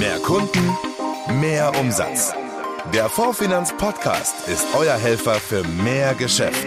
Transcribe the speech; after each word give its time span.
Mehr 0.00 0.18
Kunden, 0.20 0.78
mehr 1.42 1.78
Umsatz. 1.78 2.32
Der 2.94 3.10
Fondsfinanz 3.10 3.76
Podcast 3.76 4.48
ist 4.48 4.66
euer 4.74 4.94
Helfer 4.94 5.34
für 5.34 5.62
mehr 5.62 6.14
Geschäft. 6.14 6.66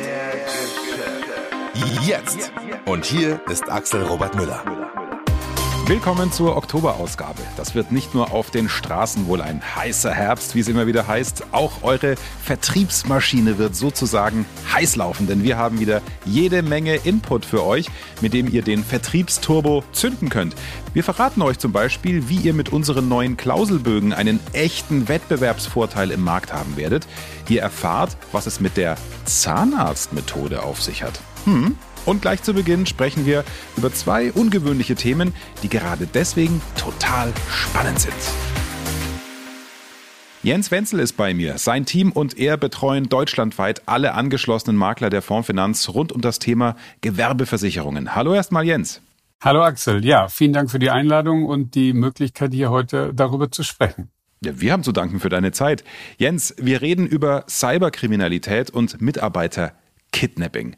Jetzt. 2.03 2.51
Und 2.85 3.05
hier 3.05 3.41
ist 3.49 3.67
Axel 3.71 4.03
Robert 4.03 4.35
Müller. 4.35 4.82
Willkommen 5.85 6.31
zur 6.31 6.55
Oktoberausgabe. 6.55 7.41
Das 7.57 7.75
wird 7.75 7.91
nicht 7.91 8.15
nur 8.15 8.31
auf 8.31 8.51
den 8.51 8.69
Straßen 8.69 9.27
wohl 9.27 9.41
ein 9.41 9.61
heißer 9.75 10.13
Herbst, 10.13 10.55
wie 10.55 10.61
es 10.61 10.69
immer 10.69 10.87
wieder 10.87 11.07
heißt, 11.07 11.47
auch 11.51 11.83
eure 11.83 12.15
Vertriebsmaschine 12.41 13.57
wird 13.57 13.75
sozusagen 13.75 14.45
heiß 14.71 14.95
laufen, 14.95 15.27
denn 15.27 15.43
wir 15.43 15.57
haben 15.57 15.81
wieder 15.81 16.01
jede 16.23 16.61
Menge 16.61 16.95
Input 16.95 17.43
für 17.43 17.65
euch, 17.65 17.87
mit 18.21 18.33
dem 18.33 18.49
ihr 18.49 18.61
den 18.61 18.81
Vertriebsturbo 18.81 19.83
zünden 19.91 20.29
könnt. 20.29 20.55
Wir 20.93 21.03
verraten 21.03 21.41
euch 21.41 21.59
zum 21.59 21.73
Beispiel, 21.73 22.29
wie 22.29 22.37
ihr 22.37 22.53
mit 22.53 22.69
unseren 22.69 23.09
neuen 23.09 23.35
Klauselbögen 23.35 24.13
einen 24.13 24.39
echten 24.53 25.09
Wettbewerbsvorteil 25.09 26.11
im 26.11 26.23
Markt 26.23 26.53
haben 26.53 26.77
werdet. 26.77 27.05
Ihr 27.49 27.61
erfahrt, 27.61 28.15
was 28.31 28.47
es 28.47 28.61
mit 28.61 28.77
der 28.77 28.95
Zahnarztmethode 29.25 30.63
auf 30.63 30.81
sich 30.81 31.03
hat. 31.03 31.19
Hm, 31.43 31.75
und 32.05 32.21
gleich 32.21 32.43
zu 32.43 32.53
Beginn 32.53 32.85
sprechen 32.85 33.25
wir 33.25 33.43
über 33.77 33.93
zwei 33.93 34.31
ungewöhnliche 34.31 34.95
Themen, 34.95 35.33
die 35.61 35.69
gerade 35.69 36.07
deswegen 36.11 36.61
total 36.77 37.33
spannend 37.49 37.99
sind. 37.99 38.13
Jens 40.43 40.71
Wenzel 40.71 40.99
ist 40.99 41.13
bei 41.13 41.33
mir. 41.33 41.57
Sein 41.57 41.85
Team 41.85 42.11
und 42.11 42.37
er 42.37 42.57
betreuen 42.57 43.07
deutschlandweit 43.07 43.83
alle 43.85 44.13
angeschlossenen 44.13 44.75
Makler 44.75 45.09
der 45.09 45.21
Fondsfinanz 45.21 45.87
rund 45.87 46.11
um 46.11 46.19
das 46.19 46.37
Thema 46.39 46.75
Gewerbeversicherungen. 46.99 48.13
Hallo 48.13 48.33
erstmal 48.33 48.65
Jens. 48.65 49.01
Hallo 49.41 49.61
Axel. 49.61 50.05
Ja, 50.05 50.27
vielen 50.27 50.51
Dank 50.51 50.69
für 50.69 50.79
die 50.79 50.89
Einladung 50.89 51.45
und 51.45 51.75
die 51.75 51.93
Möglichkeit, 51.93 52.53
hier 52.53 52.71
heute 52.71 53.13
darüber 53.13 53.51
zu 53.51 53.63
sprechen. 53.63 54.09
Ja, 54.43 54.59
wir 54.59 54.73
haben 54.73 54.83
zu 54.83 54.91
danken 54.91 55.21
für 55.21 55.29
deine 55.29 55.53
Zeit. 55.53 55.85
Jens, 56.17 56.53
wir 56.57 56.81
reden 56.81 57.07
über 57.07 57.45
Cyberkriminalität 57.47 58.69
und 58.69 59.01
Mitarbeiterkidnapping. 59.01 60.75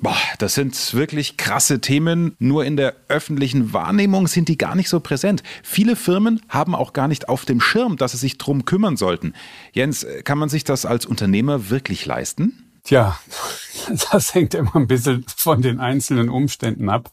Boah, 0.00 0.16
das 0.38 0.54
sind 0.54 0.94
wirklich 0.94 1.36
krasse 1.36 1.80
Themen. 1.80 2.36
Nur 2.38 2.64
in 2.64 2.76
der 2.76 2.94
öffentlichen 3.08 3.72
Wahrnehmung 3.72 4.28
sind 4.28 4.48
die 4.48 4.56
gar 4.56 4.76
nicht 4.76 4.88
so 4.88 5.00
präsent. 5.00 5.42
Viele 5.64 5.96
Firmen 5.96 6.40
haben 6.48 6.76
auch 6.76 6.92
gar 6.92 7.08
nicht 7.08 7.28
auf 7.28 7.44
dem 7.44 7.60
Schirm, 7.60 7.96
dass 7.96 8.12
sie 8.12 8.18
sich 8.18 8.38
drum 8.38 8.64
kümmern 8.64 8.96
sollten. 8.96 9.34
Jens, 9.72 10.06
kann 10.22 10.38
man 10.38 10.48
sich 10.48 10.62
das 10.62 10.86
als 10.86 11.04
Unternehmer 11.04 11.68
wirklich 11.68 12.06
leisten? 12.06 12.70
Tja, 12.84 13.18
das 14.12 14.34
hängt 14.34 14.54
immer 14.54 14.76
ein 14.76 14.86
bisschen 14.86 15.24
von 15.36 15.62
den 15.62 15.80
einzelnen 15.80 16.28
Umständen 16.28 16.88
ab. 16.88 17.10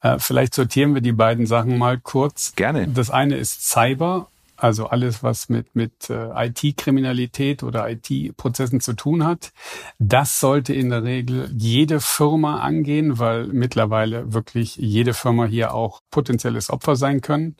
Äh, 0.00 0.18
vielleicht 0.20 0.54
sortieren 0.54 0.94
wir 0.94 1.02
die 1.02 1.12
beiden 1.12 1.46
Sachen 1.46 1.78
mal 1.78 1.98
kurz. 1.98 2.54
Gerne. 2.54 2.86
Das 2.86 3.10
eine 3.10 3.36
ist 3.36 3.68
Cyber 3.68 4.29
also 4.62 4.86
alles, 4.86 5.22
was 5.22 5.48
mit, 5.48 5.74
mit 5.74 6.10
äh, 6.10 6.46
IT-Kriminalität 6.46 7.62
oder 7.62 7.88
IT-Prozessen 7.90 8.80
zu 8.80 8.94
tun 8.94 9.24
hat. 9.24 9.52
Das 9.98 10.40
sollte 10.40 10.74
in 10.74 10.90
der 10.90 11.04
Regel 11.04 11.50
jede 11.56 12.00
Firma 12.00 12.60
angehen, 12.60 13.18
weil 13.18 13.46
mittlerweile 13.46 14.32
wirklich 14.32 14.76
jede 14.76 15.14
Firma 15.14 15.44
hier 15.44 15.74
auch 15.74 16.00
potenzielles 16.10 16.70
Opfer 16.70 16.96
sein 16.96 17.20
können. 17.20 17.56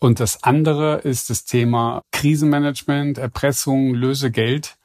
Und 0.00 0.20
das 0.20 0.42
andere 0.42 0.98
ist 0.98 1.30
das 1.30 1.44
Thema 1.44 2.02
Krisenmanagement, 2.12 3.18
Erpressung, 3.18 3.94
Lösegeld. 3.94 4.76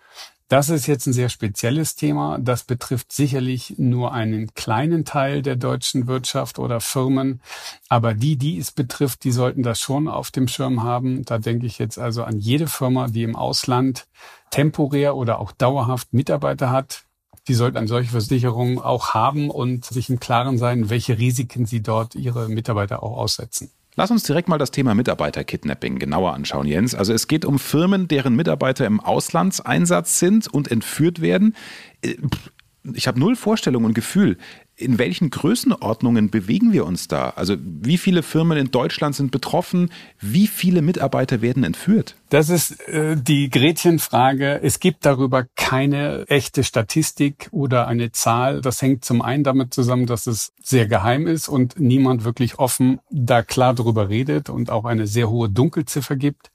Das 0.50 0.70
ist 0.70 0.88
jetzt 0.88 1.06
ein 1.06 1.14
sehr 1.14 1.30
spezielles 1.30 1.96
Thema. 1.96 2.40
Das 2.40 2.64
betrifft 2.64 3.12
sicherlich 3.12 3.76
nur 3.78 4.14
einen 4.14 4.52
kleinen 4.56 5.06
Teil 5.06 5.44
der 5.44 5.56
deutschen 5.56 6.08
Wirtschaft 6.08 6.58
oder 6.58 6.82
Firmen. 6.82 7.40
Aber 7.88 8.16
die, 8.16 8.36
die 8.36 8.58
es 8.58 8.72
betrifft, 8.72 9.24
die 9.24 9.32
sollten 9.32 9.62
das 9.62 9.80
schon 9.80 10.08
auf 10.08 10.32
dem 10.32 10.48
Schirm 10.48 10.82
haben. 10.82 11.24
Da 11.24 11.38
denke 11.38 11.68
ich 11.68 11.78
jetzt 11.78 12.00
also 12.00 12.24
an 12.24 12.40
jede 12.40 12.66
Firma, 12.66 13.10
die 13.10 13.22
im 13.22 13.36
Ausland 13.36 14.08
temporär 14.50 15.16
oder 15.16 15.40
auch 15.40 15.52
dauerhaft 15.52 16.14
Mitarbeiter 16.14 16.72
hat. 16.72 17.04
Die 17.48 17.54
sollten 17.54 17.78
eine 17.78 17.88
solche 17.88 18.10
Versicherung 18.10 18.82
auch 18.82 19.14
haben 19.14 19.52
und 19.52 19.86
sich 19.86 20.10
im 20.10 20.20
Klaren 20.20 20.58
sein, 20.58 20.90
welche 20.90 21.20
Risiken 21.20 21.68
sie 21.68 21.84
dort 21.84 22.16
ihre 22.16 22.50
Mitarbeiter 22.50 23.04
auch 23.04 23.18
aussetzen. 23.18 23.70
Lass 24.00 24.12
uns 24.12 24.24
direkt 24.24 24.48
mal 24.48 24.58
das 24.58 24.72
Thema 24.72 24.96
Mitarbeiterkidnapping 24.96 26.00
genauer 26.00 26.34
anschauen, 26.34 26.66
Jens. 26.66 26.96
Also 26.96 27.12
es 27.12 27.28
geht 27.28 27.44
um 27.44 27.60
Firmen, 27.60 28.08
deren 28.08 28.34
Mitarbeiter 28.34 28.86
im 28.86 29.02
Auslandseinsatz 29.02 30.20
sind 30.20 30.48
und 30.48 30.72
entführt 30.72 31.20
werden. 31.20 31.54
Äh, 32.02 32.16
ich 32.94 33.10
habe 33.10 33.20
null 33.20 33.36
Vorstellung 33.36 33.84
und 33.84 33.94
Gefühl 33.94 34.38
in 34.78 34.98
welchen 34.98 35.30
Größenordnungen 35.30 36.30
bewegen 36.30 36.72
wir 36.72 36.86
uns 36.86 37.10
da? 37.10 37.32
Also 37.32 37.58
wie 37.60 37.98
viele 37.98 38.24
Firmen 38.24 38.58
in 38.58 38.72
Deutschland 38.72 39.14
sind 39.14 39.32
betroffen? 39.32 39.92
Wie 40.22 40.48
viele 40.48 40.82
Mitarbeiter 40.82 41.42
werden 41.42 41.66
entführt? 41.66 42.16
Das 42.30 42.50
ist 42.50 42.88
äh, 42.88 43.18
die 43.18 43.50
Gretchenfrage. 43.50 44.62
Es 44.62 44.80
gibt 44.80 45.06
darüber 45.06 45.46
keine 45.56 46.26
echte 46.28 46.64
Statistik 46.64 47.50
oder 47.52 47.88
eine 47.88 48.12
Zahl. 48.12 48.62
Das 48.62 48.82
hängt 48.84 49.04
zum 49.04 49.24
einen 49.24 49.44
damit 49.44 49.74
zusammen, 49.74 50.06
dass 50.06 50.28
es 50.28 50.54
sehr 50.62 50.88
geheim 50.88 51.26
ist 51.26 51.50
und 51.50 51.80
niemand 51.80 52.24
wirklich 52.24 52.60
offen 52.60 53.00
da 53.10 53.42
klar 53.42 53.74
darüber 53.74 54.10
redet 54.10 54.50
und 54.50 54.70
auch 54.70 54.86
eine 54.86 55.08
sehr 55.08 55.30
hohe 55.32 55.50
Dunkelziffer 55.50 56.16
gibt. 56.16 56.52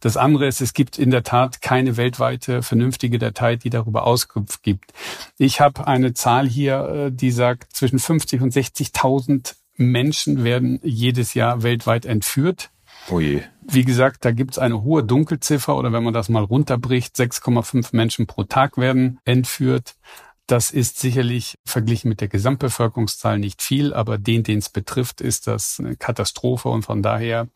Das 0.00 0.18
andere 0.18 0.46
ist, 0.46 0.60
es 0.60 0.74
gibt 0.74 0.98
in 0.98 1.10
der 1.10 1.22
Tat 1.22 1.62
keine 1.62 1.96
weltweite 1.96 2.62
vernünftige 2.62 3.18
Datei, 3.18 3.56
die 3.56 3.70
darüber 3.70 4.06
Auskunft 4.06 4.62
gibt. 4.62 4.92
Ich 5.38 5.58
habe 5.60 5.86
eine 5.86 6.12
Zahl 6.12 6.46
hier, 6.46 7.06
äh, 7.06 7.12
die 7.12 7.30
sagt, 7.30 7.74
zwischen 7.74 7.98
50 7.98 8.42
und 8.42 8.52
60.000 8.52 9.54
Menschen 9.76 10.44
werden 10.44 10.80
jedes 10.82 11.32
Jahr 11.32 11.62
weltweit 11.62 12.04
entführt. 12.04 12.70
Oh 13.10 13.20
je. 13.20 13.42
Wie 13.66 13.84
gesagt, 13.84 14.24
da 14.24 14.30
gibt's 14.30 14.58
eine 14.58 14.82
hohe 14.82 15.02
Dunkelziffer 15.02 15.76
oder 15.76 15.92
wenn 15.92 16.04
man 16.04 16.14
das 16.14 16.28
mal 16.28 16.44
runterbricht, 16.44 17.16
6,5 17.16 17.88
Menschen 17.96 18.26
pro 18.26 18.44
Tag 18.44 18.76
werden 18.76 19.18
entführt. 19.24 19.96
Das 20.46 20.70
ist 20.70 20.98
sicherlich 20.98 21.58
verglichen 21.64 22.10
mit 22.10 22.20
der 22.20 22.28
Gesamtbevölkerungszahl 22.28 23.38
nicht 23.38 23.62
viel, 23.62 23.94
aber 23.94 24.18
den, 24.18 24.42
den 24.42 24.58
es 24.58 24.68
betrifft, 24.68 25.22
ist 25.22 25.46
das 25.46 25.80
eine 25.80 25.96
Katastrophe 25.96 26.68
und 26.68 26.82
von 26.82 27.02
daher, 27.02 27.48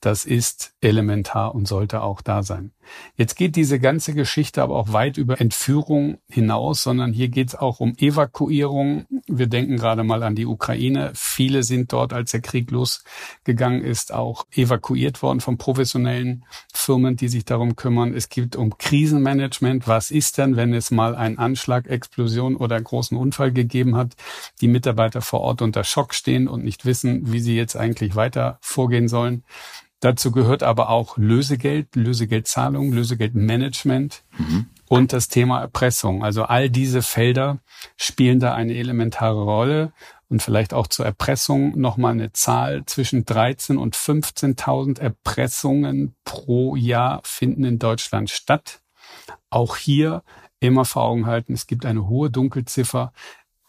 das 0.00 0.26
ist 0.26 0.74
elementar 0.82 1.54
und 1.54 1.66
sollte 1.66 2.02
auch 2.02 2.20
da 2.20 2.42
sein. 2.42 2.72
Jetzt 3.16 3.36
geht 3.36 3.56
diese 3.56 3.78
ganze 3.78 4.14
Geschichte 4.14 4.62
aber 4.62 4.76
auch 4.76 4.92
weit 4.92 5.16
über 5.16 5.40
Entführung 5.40 6.18
hinaus, 6.28 6.82
sondern 6.82 7.12
hier 7.12 7.28
geht 7.28 7.48
es 7.48 7.54
auch 7.54 7.80
um 7.80 7.94
Evakuierung. 7.96 9.06
Wir 9.26 9.46
denken 9.46 9.76
gerade 9.76 10.04
mal 10.04 10.22
an 10.22 10.34
die 10.34 10.46
Ukraine. 10.46 11.12
Viele 11.14 11.62
sind 11.62 11.92
dort, 11.92 12.12
als 12.12 12.32
der 12.32 12.40
Krieg 12.40 12.70
losgegangen 12.70 13.82
ist, 13.82 14.12
auch 14.12 14.46
evakuiert 14.52 15.22
worden 15.22 15.40
von 15.40 15.58
professionellen 15.58 16.44
Firmen, 16.72 17.16
die 17.16 17.28
sich 17.28 17.44
darum 17.44 17.76
kümmern. 17.76 18.14
Es 18.14 18.28
geht 18.28 18.56
um 18.56 18.76
Krisenmanagement. 18.76 19.88
Was 19.88 20.10
ist 20.10 20.38
denn, 20.38 20.56
wenn 20.56 20.74
es 20.74 20.90
mal 20.90 21.14
einen 21.14 21.38
Anschlag, 21.38 21.86
Explosion 22.34 22.56
oder 22.56 22.76
einen 22.76 22.84
großen 22.84 23.16
Unfall 23.16 23.52
gegeben 23.52 23.96
hat, 23.96 24.14
die 24.60 24.68
Mitarbeiter 24.68 25.20
vor 25.20 25.40
Ort 25.40 25.62
unter 25.62 25.84
Schock 25.84 26.14
stehen 26.14 26.48
und 26.48 26.64
nicht 26.64 26.84
wissen, 26.84 27.32
wie 27.32 27.40
sie 27.40 27.56
jetzt 27.56 27.76
eigentlich 27.76 28.16
weiter 28.16 28.58
vorgehen 28.60 29.08
sollen? 29.08 29.44
Dazu 30.00 30.32
gehört 30.32 30.62
aber 30.62 30.90
auch 30.90 31.16
Lösegeld, 31.16 31.96
Lösegeldzahlung, 31.96 32.92
Lösegeldmanagement 32.92 34.22
mhm. 34.36 34.66
und 34.86 35.14
das 35.14 35.28
Thema 35.28 35.60
Erpressung. 35.60 36.22
Also 36.22 36.42
all 36.42 36.68
diese 36.68 37.00
Felder 37.00 37.58
spielen 37.96 38.38
da 38.38 38.52
eine 38.54 38.74
elementare 38.74 39.42
Rolle 39.42 39.92
und 40.28 40.42
vielleicht 40.42 40.74
auch 40.74 40.88
zur 40.88 41.06
Erpressung 41.06 41.78
nochmal 41.78 42.12
eine 42.12 42.32
Zahl 42.32 42.84
zwischen 42.84 43.24
13 43.24 43.78
und 43.78 43.96
15.000 43.96 45.00
Erpressungen 45.00 46.16
pro 46.24 46.76
Jahr 46.76 47.22
finden 47.24 47.64
in 47.64 47.78
Deutschland 47.78 48.28
statt. 48.28 48.80
Auch 49.48 49.76
hier 49.76 50.22
immer 50.60 50.84
vor 50.84 51.02
Augen 51.02 51.26
halten, 51.26 51.52
es 51.52 51.66
gibt 51.66 51.86
eine 51.86 52.08
hohe 52.08 52.30
Dunkelziffer. 52.30 53.12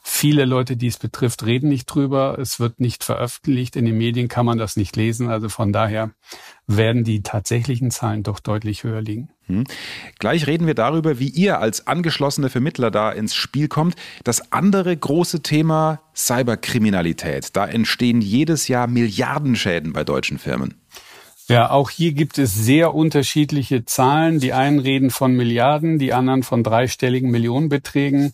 Viele 0.07 0.45
Leute, 0.45 0.77
die 0.77 0.85
es 0.85 0.99
betrifft, 0.99 1.47
reden 1.47 1.67
nicht 1.67 1.87
drüber. 1.87 2.37
Es 2.39 2.59
wird 2.59 2.79
nicht 2.79 3.03
veröffentlicht. 3.03 3.75
In 3.75 3.85
den 3.85 3.97
Medien 3.97 4.27
kann 4.27 4.45
man 4.45 4.59
das 4.59 4.77
nicht 4.77 4.95
lesen. 4.95 5.29
Also 5.29 5.49
von 5.49 5.73
daher 5.73 6.11
werden 6.67 7.03
die 7.03 7.23
tatsächlichen 7.23 7.89
Zahlen 7.89 8.21
doch 8.21 8.39
deutlich 8.39 8.83
höher 8.83 9.01
liegen. 9.01 9.29
Hm. 9.47 9.63
Gleich 10.19 10.45
reden 10.45 10.67
wir 10.67 10.75
darüber, 10.75 11.17
wie 11.17 11.29
ihr 11.29 11.59
als 11.59 11.87
angeschlossene 11.87 12.51
Vermittler 12.51 12.91
da 12.91 13.11
ins 13.11 13.33
Spiel 13.33 13.67
kommt. 13.67 13.95
Das 14.23 14.51
andere 14.51 14.95
große 14.95 15.41
Thema 15.41 16.01
Cyberkriminalität. 16.15 17.55
Da 17.55 17.65
entstehen 17.65 18.21
jedes 18.21 18.67
Jahr 18.67 18.85
Milliardenschäden 18.85 19.91
bei 19.91 20.03
deutschen 20.03 20.37
Firmen. 20.37 20.75
Ja, 21.47 21.69
auch 21.69 21.91
hier 21.91 22.13
gibt 22.13 22.39
es 22.39 22.55
sehr 22.55 22.95
unterschiedliche 22.95 23.85
Zahlen. 23.85 24.39
Die 24.39 24.53
einen 24.53 24.79
reden 24.79 25.11
von 25.11 25.35
Milliarden, 25.35 25.99
die 25.99 26.11
anderen 26.11 26.41
von 26.41 26.63
dreistelligen 26.63 27.29
Millionenbeträgen. 27.29 28.33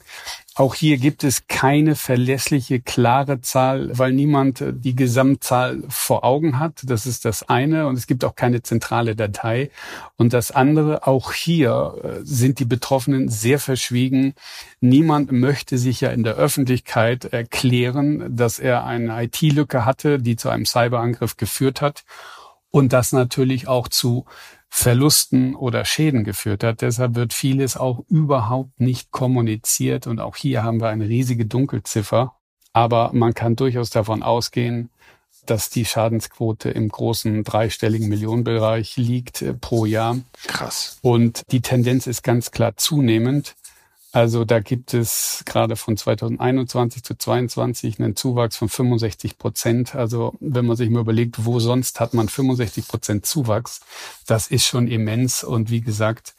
Auch 0.55 0.75
hier 0.75 0.97
gibt 0.97 1.25
es 1.25 1.47
keine 1.47 1.95
verlässliche, 1.95 2.79
klare 2.79 3.41
Zahl, 3.41 3.97
weil 3.97 4.13
niemand 4.13 4.61
äh, 4.61 4.71
die 4.73 4.95
Gesamtzahl 4.95 5.83
vor 5.89 6.23
Augen 6.23 6.57
hat. 6.57 6.83
Das 6.83 7.05
ist 7.05 7.25
das 7.25 7.49
eine. 7.49 7.87
Und 7.87 7.97
es 7.97 8.07
gibt 8.07 8.23
auch 8.23 8.35
keine 8.35 8.61
zentrale 8.61 9.13
Datei. 9.17 9.71
Und 10.15 10.31
das 10.31 10.51
andere, 10.51 11.05
auch 11.05 11.33
hier 11.33 11.95
äh, 12.03 12.19
sind 12.23 12.59
die 12.59 12.65
Betroffenen 12.65 13.27
sehr 13.27 13.59
verschwiegen. 13.59 14.35
Niemand 14.79 15.33
möchte 15.33 15.77
sich 15.77 15.99
ja 15.99 16.11
in 16.11 16.23
der 16.23 16.35
Öffentlichkeit 16.35 17.25
erklären, 17.25 18.37
dass 18.37 18.57
er 18.57 18.85
eine 18.85 19.21
IT-Lücke 19.23 19.83
hatte, 19.83 20.19
die 20.19 20.37
zu 20.37 20.47
einem 20.47 20.65
Cyberangriff 20.65 21.35
geführt 21.35 21.81
hat. 21.81 22.05
Und 22.71 22.93
das 22.93 23.11
natürlich 23.11 23.67
auch 23.67 23.87
zu 23.87 24.25
Verlusten 24.69 25.53
oder 25.55 25.83
Schäden 25.83 26.23
geführt 26.23 26.63
hat. 26.63 26.81
Deshalb 26.81 27.15
wird 27.15 27.33
vieles 27.33 27.75
auch 27.75 28.03
überhaupt 28.07 28.79
nicht 28.79 29.11
kommuniziert 29.11 30.07
und 30.07 30.19
auch 30.19 30.37
hier 30.37 30.63
haben 30.63 30.79
wir 30.79 30.87
eine 30.87 31.07
riesige 31.09 31.45
Dunkelziffer. 31.45 32.35
Aber 32.73 33.11
man 33.13 33.33
kann 33.33 33.57
durchaus 33.57 33.89
davon 33.89 34.23
ausgehen, 34.23 34.89
dass 35.45 35.69
die 35.69 35.85
Schadensquote 35.85 36.69
im 36.69 36.87
großen 36.87 37.43
dreistelligen 37.43 38.07
Millionenbereich 38.07 38.95
liegt 38.95 39.41
äh, 39.41 39.53
pro 39.53 39.85
Jahr. 39.85 40.17
Krass. 40.47 40.99
Und 41.01 41.43
die 41.51 41.61
Tendenz 41.61 42.07
ist 42.07 42.23
ganz 42.23 42.51
klar 42.51 42.77
zunehmend. 42.77 43.55
Also 44.13 44.43
da 44.43 44.59
gibt 44.59 44.93
es 44.93 45.43
gerade 45.45 45.77
von 45.77 45.95
2021 45.95 47.01
zu 47.01 47.15
2022 47.15 47.99
einen 47.99 48.15
Zuwachs 48.17 48.57
von 48.57 48.67
65 48.67 49.37
Prozent. 49.37 49.95
Also 49.95 50.33
wenn 50.41 50.65
man 50.65 50.75
sich 50.75 50.89
mal 50.89 50.99
überlegt, 50.99 51.45
wo 51.45 51.59
sonst 51.59 51.99
hat 52.01 52.13
man 52.13 52.27
65 52.27 52.89
Prozent 52.89 53.25
Zuwachs, 53.25 53.79
das 54.27 54.47
ist 54.47 54.65
schon 54.65 54.87
immens. 54.87 55.45
Und 55.45 55.69
wie 55.69 55.79
gesagt, 55.79 56.35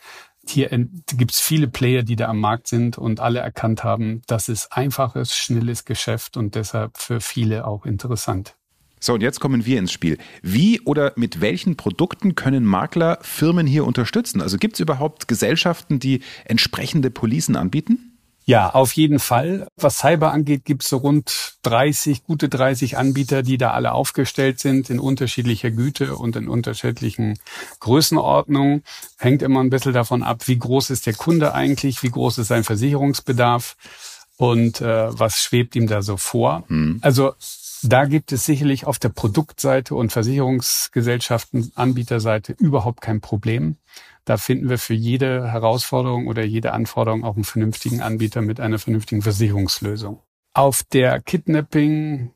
hier 0.47 0.69
gibt 0.69 1.31
es 1.31 1.41
viele 1.41 1.69
Player, 1.69 2.03
die 2.03 2.17
da 2.17 2.29
am 2.29 2.41
Markt 2.41 2.67
sind 2.67 2.99
und 2.99 3.21
alle 3.21 3.39
erkannt 3.39 3.85
haben, 3.85 4.23
das 4.27 4.49
ist 4.49 4.73
einfaches, 4.73 5.35
schnelles 5.35 5.85
Geschäft 5.85 6.37
und 6.37 6.55
deshalb 6.57 6.99
für 6.99 7.21
viele 7.21 7.67
auch 7.67 7.87
interessant. 7.87 8.57
So, 9.05 9.15
und 9.15 9.21
jetzt 9.21 9.41
kommen 9.41 9.67
wir 9.67 9.81
ins 9.81 9.91
Spiel. 9.91 10.17
Wie 10.43 10.81
oder 10.83 11.13
mit 11.17 11.41
welchen 11.41 11.77
Produkten 11.77 12.37
können 12.37 12.65
Makler 12.65 13.19
Firmen 13.23 13.67
hier 13.67 13.85
unterstützen? 13.85 14.41
Also 14.41 14.59
gibt 14.59 14.75
es 14.75 14.81
überhaupt 14.81 15.27
Gesellschaften, 15.27 15.99
die 15.99 16.21
entsprechende 16.45 17.11
Policen 17.11 17.57
anbieten? 17.57 18.13
Ja, 18.45 18.71
auf 18.71 18.93
jeden 18.93 19.19
Fall. 19.19 19.67
Was 19.77 19.99
Cyber 19.99 20.31
angeht, 20.31 20.65
gibt 20.65 20.85
es 20.85 20.89
so 20.89 20.99
rund 20.99 21.57
30, 21.63 22.23
gute 22.23 22.49
30 22.49 22.97
Anbieter, 22.97 23.43
die 23.43 23.59
da 23.59 23.73
alle 23.73 23.91
aufgestellt 23.91 24.61
sind 24.61 24.89
in 24.89 25.01
unterschiedlicher 25.01 25.73
Güte 25.73 26.15
und 26.17 26.37
in 26.37 26.49
unterschiedlichen 26.49 27.41
Größenordnungen. 27.81 28.85
Hängt 29.19 29.43
immer 29.43 29.65
ein 29.65 29.71
bisschen 29.71 29.95
davon 29.95 30.23
ab, 30.23 30.47
wie 30.47 30.59
groß 30.59 30.91
ist 30.91 31.07
der 31.07 31.15
Kunde 31.15 31.55
eigentlich, 31.55 32.05
wie 32.05 32.11
groß 32.11 32.39
ist 32.39 32.49
sein 32.49 32.63
Versicherungsbedarf 32.63 33.77
und 34.37 34.81
äh, 34.81 35.19
was 35.19 35.43
schwebt 35.43 35.75
ihm 35.75 35.89
da 35.89 36.03
so 36.03 36.17
vor. 36.17 36.65
Hm. 36.69 36.99
Also 37.01 37.35
da 37.83 38.05
gibt 38.05 38.33
es 38.33 38.47
sicherlich 38.47 38.87
auf 38.87 38.99
der 38.99 39.09
Produktseite 39.09 39.95
und 39.95 40.13
Versicherungsgesellschaften, 40.13 41.73
Anbieterseite 41.75 42.53
überhaupt 42.53 43.01
kein 43.01 43.21
Problem. 43.21 43.77
Da 44.25 44.37
finden 44.37 44.69
wir 44.69 44.79
für 44.79 44.95
jede 44.95 45.51
Herausforderung 45.51 46.29
oder 46.29 46.45
jede 46.45 46.73
Anforderung 46.73 47.25
auch 47.25 47.35
einen 47.35 47.45
vernünftigen 47.45 48.01
Anbieter 48.01 48.41
mit 48.41 48.61
einer 48.61 48.79
vernünftigen 48.79 49.23
Versicherungslösung. 49.23 50.21
Auf 50.55 50.85
der 50.85 51.21
Kidnapping, 51.21 52.31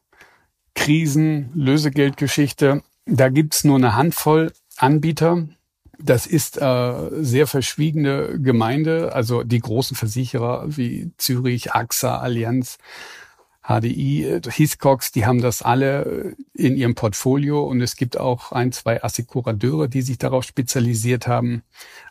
Krisen, 0.74 1.50
Lösegeldgeschichte, 1.54 2.82
da 3.06 3.28
gibt's 3.28 3.62
nur 3.62 3.76
eine 3.76 3.94
Handvoll 3.94 4.52
Anbieter. 4.76 5.46
Das 5.98 6.26
ist 6.26 6.60
äh, 6.60 7.08
sehr 7.22 7.46
verschwiegene 7.46 8.38
Gemeinde, 8.40 9.14
also 9.14 9.44
die 9.44 9.60
großen 9.60 9.96
Versicherer 9.96 10.64
wie 10.76 11.12
Zürich, 11.16 11.72
AXA, 11.72 12.18
Allianz, 12.18 12.78
HDI, 13.66 14.24
äh, 14.24 14.40
Hiscox, 14.48 15.10
die 15.10 15.26
haben 15.26 15.40
das 15.40 15.62
alle 15.62 16.04
äh, 16.04 16.34
in 16.54 16.76
ihrem 16.76 16.94
Portfolio 16.94 17.64
und 17.64 17.80
es 17.80 17.96
gibt 17.96 18.18
auch 18.18 18.52
ein, 18.52 18.70
zwei 18.72 19.02
Assekurateure, 19.02 19.88
die 19.88 20.02
sich 20.02 20.18
darauf 20.18 20.44
spezialisiert 20.44 21.26
haben. 21.26 21.62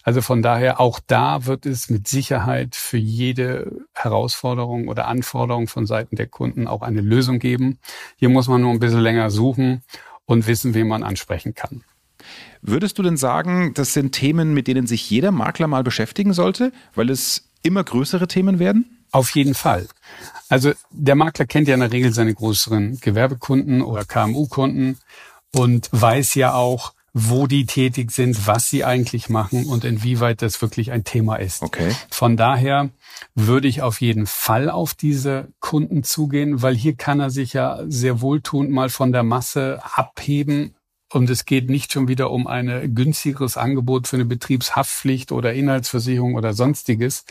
Also 0.03 0.21
von 0.21 0.41
daher 0.41 0.79
auch 0.79 0.99
da 1.05 1.45
wird 1.45 1.65
es 1.65 1.89
mit 1.89 2.07
Sicherheit 2.07 2.75
für 2.75 2.97
jede 2.97 3.71
Herausforderung 3.93 4.89
oder 4.89 5.07
Anforderung 5.07 5.67
von 5.67 5.85
Seiten 5.85 6.17
der 6.17 6.27
Kunden 6.27 6.67
auch 6.67 6.81
eine 6.81 7.01
Lösung 7.01 7.39
geben. 7.39 7.79
Hier 8.17 8.29
muss 8.29 8.47
man 8.47 8.61
nur 8.61 8.71
ein 8.71 8.79
bisschen 8.79 8.99
länger 8.99 9.29
suchen 9.29 9.81
und 10.25 10.47
wissen, 10.47 10.73
wen 10.73 10.87
man 10.87 11.03
ansprechen 11.03 11.53
kann. 11.53 11.83
Würdest 12.61 12.97
du 12.97 13.03
denn 13.03 13.17
sagen, 13.17 13.73
das 13.75 13.93
sind 13.93 14.11
Themen, 14.11 14.53
mit 14.53 14.67
denen 14.67 14.87
sich 14.87 15.09
jeder 15.09 15.31
Makler 15.31 15.67
mal 15.67 15.83
beschäftigen 15.83 16.33
sollte, 16.33 16.71
weil 16.95 17.09
es 17.09 17.49
immer 17.61 17.83
größere 17.83 18.27
Themen 18.27 18.59
werden? 18.59 19.04
Auf 19.15 19.33
jeden 19.33 19.53
Fall. 19.53 19.87
Also 20.49 20.73
der 20.91 21.15
Makler 21.15 21.45
kennt 21.45 21.69
ja 21.69 21.73
in 21.73 21.79
der 21.79 21.91
Regel 21.91 22.13
seine 22.13 22.33
größeren 22.33 22.99
Gewerbekunden 22.99 23.81
oder 23.81 24.03
KMU-Kunden 24.03 24.97
und 25.53 25.87
weiß 25.91 26.35
ja 26.35 26.53
auch, 26.53 26.93
wo 27.13 27.47
die 27.47 27.65
tätig 27.65 28.11
sind, 28.11 28.45
was 28.45 28.69
sie 28.69 28.83
eigentlich 28.83 29.29
machen 29.29 29.67
und 29.67 29.85
inwieweit 29.85 30.41
das 30.41 30.61
wirklich 30.61 30.91
ein 30.91 31.05
Thema 31.05 31.37
ist. 31.37 31.63
Okay. 31.63 31.95
Von 32.11 32.35
daher 32.35 32.89
würde 33.35 33.69
ich 33.69 33.81
auf 33.81 34.01
jeden 34.01 34.27
Fall 34.27 34.69
auf 34.69 34.93
diese 34.93 35.47
Kunden 35.61 36.03
zugehen, 36.03 36.61
weil 36.61 36.75
hier 36.75 36.95
kann 36.95 37.21
er 37.21 37.29
sich 37.29 37.53
ja 37.53 37.79
sehr 37.87 38.19
wohltuend 38.19 38.69
mal 38.69 38.89
von 38.89 39.13
der 39.13 39.23
Masse 39.23 39.79
abheben 39.93 40.74
und 41.13 41.29
es 41.29 41.45
geht 41.45 41.69
nicht 41.69 41.91
schon 41.91 42.07
wieder 42.07 42.31
um 42.31 42.47
ein 42.47 42.93
günstigeres 42.95 43.57
Angebot 43.57 44.07
für 44.07 44.17
eine 44.17 44.25
Betriebshaftpflicht 44.25 45.31
oder 45.31 45.53
Inhaltsversicherung 45.53 46.35
oder 46.35 46.53
sonstiges, 46.53 47.25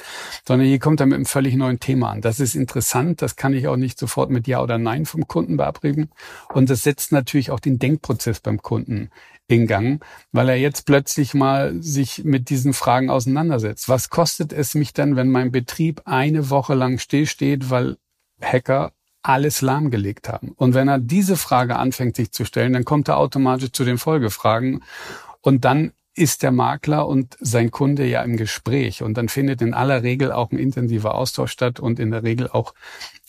sondern 0.47 0.69
hier 0.69 0.79
kommt 0.79 1.01
er 1.01 1.07
mit 1.07 1.17
einem 1.17 1.27
völlig 1.27 1.57
neuen 1.57 1.81
Thema 1.81 2.11
an. 2.11 2.21
Das 2.21 2.41
ist 2.41 2.55
interessant, 2.55 3.21
das 3.21 3.37
kann 3.37 3.53
ich 3.53 3.67
auch 3.69 3.77
nicht 3.77 3.99
sofort 3.99 4.31
mit 4.31 4.47
Ja 4.47 4.63
oder 4.63 4.79
Nein 4.79 5.07
vom 5.07 5.27
Kunden 5.27 5.57
beabreden. 5.57 6.11
Und 6.53 6.71
das 6.71 6.83
setzt 6.83 7.13
natürlich 7.13 7.51
auch 7.51 7.61
den 7.61 7.79
Denkprozess 7.79 8.41
beim 8.41 8.63
Kunden 8.63 9.11
in 9.47 9.67
Gang, 9.67 10.03
weil 10.33 10.49
er 10.49 10.57
jetzt 10.57 10.87
plötzlich 10.87 11.35
mal 11.35 11.83
sich 11.83 12.25
mit 12.25 12.49
diesen 12.49 12.73
Fragen 12.73 13.11
auseinandersetzt. 13.11 13.89
Was 13.89 14.09
kostet 14.09 14.53
es 14.53 14.75
mich 14.75 14.93
denn, 14.95 15.17
wenn 15.17 15.29
mein 15.29 15.53
Betrieb 15.53 16.03
eine 16.07 16.49
Woche 16.49 16.75
lang 16.75 16.99
stillsteht, 16.99 17.69
weil 17.71 17.99
Hacker 18.41 18.93
alles 19.25 19.63
lahmgelegt 19.63 20.29
haben. 20.29 20.53
Und 20.57 20.75
wenn 20.75 20.87
er 20.87 20.99
diese 20.99 21.37
Frage 21.37 21.77
anfängt 21.77 22.15
sich 22.15 22.31
zu 22.31 22.45
stellen, 22.45 22.75
dann 22.75 22.85
kommt 22.85 23.09
er 23.09 23.17
automatisch 23.17 23.73
zu 23.73 23.85
den 23.85 23.99
Folgefragen. 23.99 24.85
Und 25.41 25.65
dann 25.65 25.93
ist 26.15 26.43
der 26.43 26.53
Makler 26.53 27.09
und 27.09 27.37
sein 27.41 27.71
Kunde 27.71 28.07
ja 28.07 28.23
im 28.23 28.37
Gespräch. 28.37 29.03
Und 29.03 29.15
dann 29.15 29.29
findet 29.29 29.63
in 29.63 29.75
aller 29.75 30.03
Regel 30.03 30.31
auch 30.31 30.53
ein 30.53 30.59
intensiver 30.59 31.15
Austausch 31.15 31.51
statt 31.51 31.81
und 31.81 31.99
in 31.99 32.11
der 32.11 32.23
Regel 32.23 32.49
auch 32.49 32.75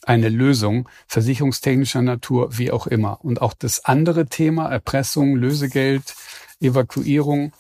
eine 0.04 0.30
Lösung, 0.30 0.88
versicherungstechnischer 1.08 2.02
Natur, 2.02 2.58
wie 2.58 2.72
auch 2.72 2.86
immer. 2.88 3.24
Und 3.24 3.42
auch 3.42 3.54
das 3.54 3.86
andere 3.86 4.28
Thema, 4.28 4.70
Erpressung, 4.70 5.36
Lösegeld, 5.36 6.14
Evakuierung, 6.60 7.54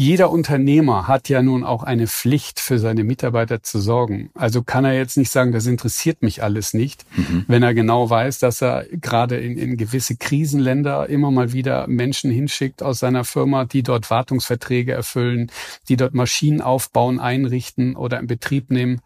jeder 0.00 0.30
Unternehmer 0.30 1.08
hat 1.08 1.28
ja 1.28 1.42
nun 1.42 1.62
auch 1.62 1.82
eine 1.82 2.06
Pflicht, 2.06 2.58
für 2.58 2.78
seine 2.78 3.04
Mitarbeiter 3.04 3.62
zu 3.62 3.80
sorgen. 3.80 4.30
Also 4.32 4.62
kann 4.62 4.86
er 4.86 4.94
jetzt 4.94 5.18
nicht 5.18 5.30
sagen, 5.30 5.52
das 5.52 5.66
interessiert 5.66 6.22
mich 6.22 6.42
alles 6.42 6.72
nicht, 6.72 7.04
mhm. 7.14 7.44
wenn 7.48 7.62
er 7.62 7.74
genau 7.74 8.08
weiß, 8.08 8.38
dass 8.38 8.62
er 8.62 8.86
gerade 8.90 9.36
in, 9.36 9.58
in 9.58 9.76
gewisse 9.76 10.16
Krisenländer 10.16 11.06
immer 11.10 11.30
mal 11.30 11.52
wieder 11.52 11.86
Menschen 11.86 12.30
hinschickt 12.30 12.82
aus 12.82 13.00
seiner 13.00 13.24
Firma, 13.24 13.66
die 13.66 13.82
dort 13.82 14.08
Wartungsverträge 14.08 14.92
erfüllen, 14.92 15.52
die 15.90 15.96
dort 15.96 16.14
Maschinen 16.14 16.62
aufbauen, 16.62 17.20
einrichten 17.20 17.94
oder 17.94 18.20
in 18.20 18.26
Betrieb 18.26 18.70
nehmen. 18.70 19.02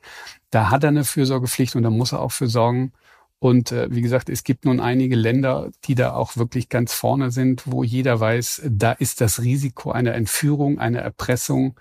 Da 0.52 0.70
hat 0.70 0.84
er 0.84 0.90
eine 0.90 1.02
Fürsorgepflicht 1.02 1.74
und 1.74 1.82
da 1.82 1.90
muss 1.90 2.12
er 2.12 2.20
auch 2.20 2.30
für 2.30 2.46
sorgen. 2.46 2.92
Und 3.44 3.72
äh, 3.72 3.88
wie 3.90 4.00
gesagt, 4.00 4.30
es 4.30 4.42
gibt 4.42 4.64
nun 4.64 4.80
einige 4.80 5.16
Länder, 5.16 5.70
die 5.84 5.94
da 5.94 6.14
auch 6.14 6.38
wirklich 6.38 6.70
ganz 6.70 6.94
vorne 6.94 7.30
sind, 7.30 7.64
wo 7.66 7.84
jeder 7.84 8.18
weiß, 8.18 8.62
da 8.70 8.92
ist 8.92 9.20
das 9.20 9.42
Risiko 9.42 9.92
einer 9.92 10.14
Entführung, 10.14 10.78
einer 10.78 11.00
Erpressung 11.00 11.78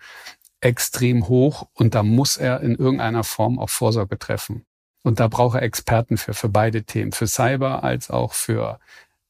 extrem 0.59 1.29
hoch 1.29 1.69
und 1.73 1.95
da 1.95 2.03
muss 2.03 2.35
er 2.35 2.59
in 2.59 2.75
irgendeiner 2.75 3.23
Form 3.23 3.59
auch 3.59 3.69
Vorsorge 3.69 4.19
treffen. 4.19 4.65
Und 5.03 5.21
da 5.21 5.29
braucht 5.29 5.55
er 5.55 5.61
Experten 5.61 6.17
für, 6.17 6.33
für 6.33 6.49
beide 6.49 6.83
Themen, 6.83 7.13
für 7.13 7.27
Cyber 7.27 7.81
als 7.81 8.11
auch 8.11 8.33
für 8.33 8.81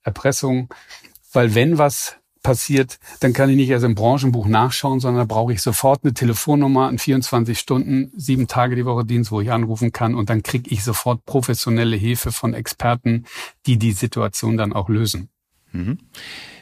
Erpressung. 0.02 0.74
Weil 1.34 1.54
wenn 1.54 1.78
was 1.78 2.18
passiert, 2.44 3.00
dann 3.22 3.34
kann 3.34 3.50
ich 3.50 3.56
nicht 3.56 3.70
erst 3.70 3.86
im 3.86 3.96
Branchenbuch 3.96 4.46
nachschauen, 4.46 5.00
sondern 5.00 5.28
brauche 5.28 5.54
ich 5.54 5.62
sofort 5.62 6.04
eine 6.04 6.14
Telefonnummer 6.14 6.90
in 6.90 7.00
24 7.00 7.58
Stunden, 7.58 8.12
sieben 8.16 8.48
Tage 8.48 8.76
die 8.76 8.86
Woche 8.86 9.06
Dienst, 9.06 9.32
wo 9.32 9.42
ich 9.42 9.52
anrufen 9.52 9.92
kann 9.92 10.14
und 10.14 10.30
dann 10.30 10.44
kriege 10.44 10.70
ich 10.70 10.84
sofort 10.84 11.26
professionelle 11.26 11.96
Hilfe 11.96 12.32
von 12.32 12.54
Experten, 12.54 13.26
die 13.66 13.78
die 13.78 13.94
Situation 13.94 14.58
dann 14.58 14.74
auch 14.74 14.90
lösen. 14.90 15.30
Mhm. 15.72 15.98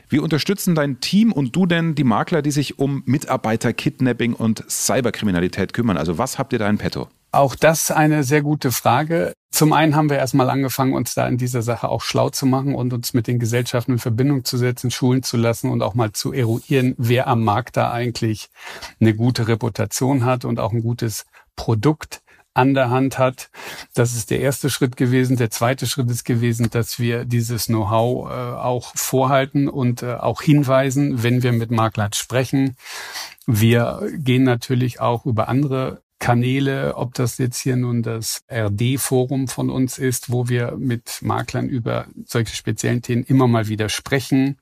Wie 0.08 0.20
unterstützen 0.20 0.76
dein 0.76 1.00
Team 1.00 1.32
und 1.32 1.56
du 1.56 1.66
denn 1.66 1.96
die 1.96 2.04
Makler, 2.04 2.42
die 2.42 2.52
sich 2.52 2.80
um 2.80 3.02
Mitarbeiter-Kidnapping 3.06 4.34
und 4.34 4.64
Cyberkriminalität 4.70 5.74
kümmern? 5.74 5.98
Also 5.98 6.18
was 6.18 6.38
habt 6.38 6.54
ihr 6.54 6.60
da 6.60 6.70
in 6.70 6.78
petto? 6.78 7.08
Auch 7.34 7.56
das 7.56 7.92
eine 7.92 8.24
sehr 8.24 8.42
gute 8.42 8.72
Frage. 8.72 9.34
Zum 9.52 9.72
einen 9.72 9.96
haben 9.96 10.10
wir 10.10 10.18
erstmal 10.18 10.50
angefangen, 10.50 10.94
uns 10.94 11.14
da 11.14 11.28
in 11.28 11.38
dieser 11.38 11.62
Sache 11.62 11.88
auch 11.88 12.02
schlau 12.02 12.30
zu 12.30 12.46
machen 12.46 12.76
und 12.76 12.92
uns 12.92 13.14
mit 13.14 13.28
den 13.28 13.40
Gesellschaften 13.40 13.94
in 13.94 14.00
Verbindung 14.00 14.44
zu 14.44 14.58
setzen, 14.58 14.92
schulen 14.92 15.24
zu 15.24 15.38
lassen 15.38 15.70
und 15.70 15.82
auch 15.82 15.94
mal 15.94 16.12
zu 16.12 16.34
eruieren, 16.34 16.94
wer 16.98 17.28
am 17.28 17.44
Markt 17.44 17.78
da 17.78 17.92
eigentlich 17.92 18.50
eine 19.00 19.14
gute 19.14 19.48
Reputation 19.48 20.26
hat 20.26 20.44
und 20.44 20.60
auch 20.60 20.74
ein 20.74 20.82
gutes 20.82 21.26
Produkt 21.56 22.22
an 22.54 22.74
der 22.74 22.90
Hand 22.90 23.18
hat. 23.18 23.50
Das 23.94 24.14
ist 24.14 24.30
der 24.30 24.42
erste 24.42 24.70
Schritt 24.70 24.98
gewesen. 24.98 25.38
Der 25.38 25.52
zweite 25.52 25.88
Schritt 25.88 26.10
ist 26.12 26.26
gewesen, 26.26 26.70
dass 26.70 27.00
wir 27.00 27.24
dieses 27.24 27.68
Know-how 27.68 28.30
äh, 28.30 28.34
auch 28.34 28.92
vorhalten 28.96 29.70
und 29.70 30.04
äh, 30.04 30.16
auch 30.16 30.42
hinweisen, 30.42 31.24
wenn 31.24 31.44
wir 31.44 31.54
mit 31.54 31.72
Maklern 31.72 32.12
sprechen. 32.14 32.76
Wir 33.48 34.02
gehen 34.18 34.44
natürlich 34.44 35.00
auch 35.00 35.26
über 35.26 35.48
andere 35.48 36.02
Kanäle, 36.22 36.96
ob 36.98 37.16
das 37.16 37.40
jetzt 37.40 37.58
hier 37.58 37.76
nun 37.76 38.04
das 38.04 38.44
RD-Forum 38.50 39.48
von 39.48 39.72
uns 39.72 39.98
ist, 39.98 40.32
wo 40.32 40.48
wir 40.48 40.76
mit 40.78 41.18
Maklern 41.24 41.68
über 41.68 42.06
solche 42.26 42.56
speziellen 42.56 43.02
Themen 43.02 43.24
immer 43.24 43.48
mal 43.48 43.68
wieder 43.68 43.90
sprechen 43.90 44.60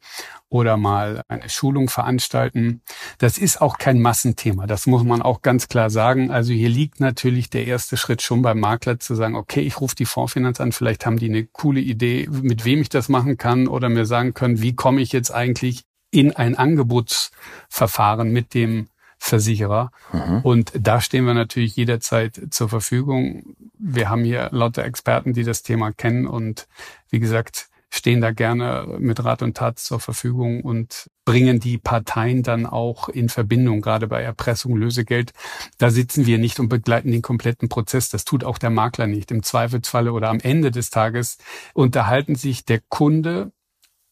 oder 0.48 0.78
mal 0.78 1.22
eine 1.28 1.50
Schulung 1.50 1.90
veranstalten. 1.90 2.82
Das 3.18 3.38
ist 3.38 3.60
auch 3.60 3.78
kein 3.78 4.00
Massenthema, 4.02 4.68
das 4.68 4.88
muss 4.88 5.04
man 5.04 5.22
auch 5.22 5.42
ganz 5.42 5.68
klar 5.68 5.90
sagen. 5.90 6.32
Also 6.32 6.54
hier 6.54 6.70
liegt 6.70 7.02
natürlich 7.02 7.50
der 7.50 7.68
erste 7.68 7.98
Schritt 7.98 8.22
schon 8.22 8.42
beim 8.42 8.62
Makler 8.62 8.98
zu 8.98 9.14
sagen, 9.14 9.36
okay, 9.36 9.60
ich 9.60 9.82
rufe 9.82 9.96
die 9.96 10.06
Fondsfinanz 10.06 10.62
an, 10.62 10.72
vielleicht 10.72 11.06
haben 11.06 11.18
die 11.18 11.30
eine 11.30 11.44
coole 11.46 11.82
Idee, 11.82 12.30
mit 12.32 12.64
wem 12.64 12.82
ich 12.82 12.90
das 12.90 13.10
machen 13.10 13.38
kann 13.38 13.68
oder 13.68 13.90
mir 13.90 14.06
sagen 14.06 14.34
können, 14.34 14.62
wie 14.62 14.76
komme 14.76 15.02
ich 15.02 15.12
jetzt 15.12 15.32
eigentlich 15.32 15.84
in 16.10 16.34
ein 16.34 16.56
Angebotsverfahren 16.56 18.32
mit 18.32 18.54
dem 18.54 18.88
Versicherer. 19.20 19.92
Mhm. 20.12 20.40
Und 20.44 20.72
da 20.76 21.02
stehen 21.02 21.26
wir 21.26 21.34
natürlich 21.34 21.76
jederzeit 21.76 22.40
zur 22.50 22.70
Verfügung. 22.70 23.56
Wir 23.78 24.10
haben 24.10 24.24
hier 24.24 24.50
lauter 24.52 24.84
Experten, 24.84 25.34
die 25.34 25.44
das 25.44 25.62
Thema 25.62 25.92
kennen 25.92 26.26
und 26.26 26.68
wie 27.10 27.20
gesagt, 27.20 27.70
stehen 27.92 28.22
da 28.22 28.32
gerne 28.32 28.98
mit 29.00 29.24
Rat 29.24 29.42
und 29.42 29.58
Tat 29.58 29.80
zur 29.80 30.00
Verfügung 30.00 30.62
und 30.62 31.10
bringen 31.26 31.60
die 31.60 31.78
Parteien 31.78 32.44
dann 32.44 32.66
auch 32.66 33.10
in 33.10 33.30
Verbindung, 33.30 33.82
gerade 33.82 34.08
bei 34.08 34.22
Erpressung, 34.22 34.76
Lösegeld. 34.76 35.34
Da 35.80 35.90
sitzen 35.90 36.26
wir 36.26 36.38
nicht 36.38 36.60
und 36.60 36.70
begleiten 36.70 37.12
den 37.12 37.22
kompletten 37.22 37.68
Prozess. 37.68 38.10
Das 38.10 38.26
tut 38.26 38.44
auch 38.44 38.58
der 38.58 38.70
Makler 38.70 39.08
nicht. 39.08 39.32
Im 39.32 39.44
Zweifelsfalle 39.44 40.14
oder 40.14 40.30
am 40.30 40.40
Ende 40.40 40.72
des 40.72 40.92
Tages 40.92 41.40
unterhalten 41.74 42.36
sich 42.36 42.64
der 42.64 42.80
Kunde 42.90 43.52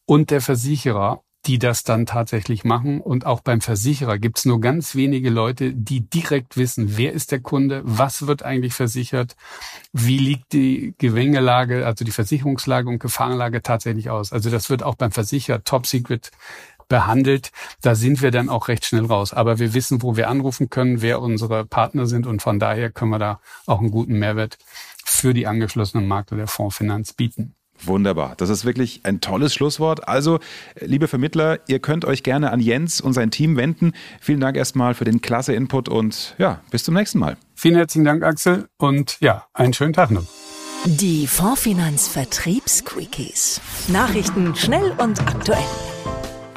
und 0.06 0.30
der 0.30 0.40
Versicherer 0.40 1.22
die 1.48 1.58
das 1.58 1.82
dann 1.82 2.04
tatsächlich 2.04 2.64
machen. 2.64 3.00
Und 3.00 3.24
auch 3.24 3.40
beim 3.40 3.62
Versicherer 3.62 4.18
gibt 4.18 4.38
es 4.38 4.44
nur 4.44 4.60
ganz 4.60 4.94
wenige 4.94 5.30
Leute, 5.30 5.72
die 5.72 6.02
direkt 6.02 6.58
wissen, 6.58 6.98
wer 6.98 7.12
ist 7.14 7.32
der 7.32 7.40
Kunde, 7.40 7.80
was 7.84 8.26
wird 8.26 8.42
eigentlich 8.42 8.74
versichert, 8.74 9.34
wie 9.92 10.18
liegt 10.18 10.52
die 10.52 10.94
Gewengelage, 10.98 11.86
also 11.86 12.04
die 12.04 12.10
Versicherungslage 12.10 12.88
und 12.88 12.98
Gefahrenlage 13.00 13.62
tatsächlich 13.62 14.10
aus. 14.10 14.32
Also 14.32 14.50
das 14.50 14.68
wird 14.68 14.82
auch 14.82 14.94
beim 14.94 15.10
Versicherer 15.10 15.64
top 15.64 15.86
secret 15.86 16.30
behandelt. 16.88 17.50
Da 17.80 17.94
sind 17.94 18.20
wir 18.20 18.30
dann 18.30 18.50
auch 18.50 18.68
recht 18.68 18.84
schnell 18.84 19.06
raus. 19.06 19.32
Aber 19.32 19.58
wir 19.58 19.72
wissen, 19.72 20.02
wo 20.02 20.16
wir 20.16 20.28
anrufen 20.28 20.68
können, 20.68 21.00
wer 21.00 21.22
unsere 21.22 21.64
Partner 21.64 22.06
sind 22.06 22.26
und 22.26 22.42
von 22.42 22.58
daher 22.58 22.90
können 22.90 23.10
wir 23.10 23.18
da 23.18 23.40
auch 23.66 23.80
einen 23.80 23.90
guten 23.90 24.18
Mehrwert 24.18 24.58
für 25.04 25.32
die 25.32 25.46
angeschlossenen 25.46 26.06
Makler 26.06 26.36
der 26.36 26.46
Fondsfinanz 26.46 27.14
bieten. 27.14 27.54
Wunderbar. 27.84 28.34
Das 28.36 28.50
ist 28.50 28.64
wirklich 28.64 29.00
ein 29.04 29.20
tolles 29.20 29.54
Schlusswort. 29.54 30.08
Also, 30.08 30.38
liebe 30.80 31.08
Vermittler, 31.08 31.60
ihr 31.68 31.78
könnt 31.78 32.04
euch 32.04 32.22
gerne 32.22 32.50
an 32.50 32.60
Jens 32.60 33.00
und 33.00 33.12
sein 33.12 33.30
Team 33.30 33.56
wenden. 33.56 33.92
Vielen 34.20 34.40
Dank 34.40 34.56
erstmal 34.56 34.94
für 34.94 35.04
den 35.04 35.20
klasse 35.20 35.54
Input 35.54 35.88
und 35.88 36.34
ja, 36.38 36.60
bis 36.70 36.84
zum 36.84 36.94
nächsten 36.94 37.18
Mal. 37.18 37.36
Vielen 37.54 37.76
herzlichen 37.76 38.04
Dank, 38.04 38.22
Axel, 38.22 38.68
und 38.76 39.18
ja, 39.20 39.46
einen 39.54 39.72
schönen 39.72 39.92
Tag 39.92 40.10
noch. 40.10 40.24
Die 40.84 41.26
Fondsfinanz 41.26 42.08
Vertriebsquickies. 42.08 43.60
Nachrichten 43.88 44.54
schnell 44.54 44.92
und 44.98 45.20
aktuell. 45.20 45.64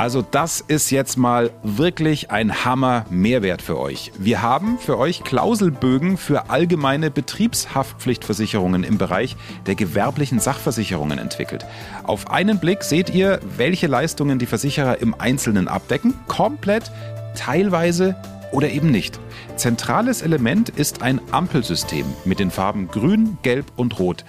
Also 0.01 0.23
das 0.23 0.61
ist 0.61 0.89
jetzt 0.89 1.15
mal 1.15 1.51
wirklich 1.61 2.31
ein 2.31 2.65
Hammer 2.65 3.05
Mehrwert 3.11 3.61
für 3.61 3.77
euch. 3.77 4.11
Wir 4.17 4.41
haben 4.41 4.79
für 4.79 4.97
euch 4.97 5.23
Klauselbögen 5.23 6.17
für 6.17 6.49
allgemeine 6.49 7.11
Betriebshaftpflichtversicherungen 7.11 8.83
im 8.83 8.97
Bereich 8.97 9.35
der 9.67 9.75
gewerblichen 9.75 10.39
Sachversicherungen 10.39 11.19
entwickelt. 11.19 11.67
Auf 12.01 12.31
einen 12.31 12.59
Blick 12.59 12.81
seht 12.81 13.11
ihr, 13.11 13.41
welche 13.57 13.85
Leistungen 13.85 14.39
die 14.39 14.47
Versicherer 14.47 14.99
im 14.99 15.13
Einzelnen 15.13 15.67
abdecken, 15.67 16.15
komplett, 16.27 16.91
teilweise 17.35 18.15
oder 18.51 18.71
eben 18.71 18.89
nicht. 18.89 19.19
Zentrales 19.55 20.23
Element 20.23 20.69
ist 20.69 21.03
ein 21.03 21.21
Ampelsystem 21.29 22.05
mit 22.25 22.39
den 22.39 22.49
Farben 22.49 22.87
Grün, 22.87 23.37
Gelb 23.43 23.67
und 23.75 23.99
Rot. 23.99 24.25